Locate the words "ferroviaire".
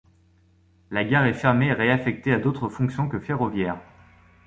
3.19-3.77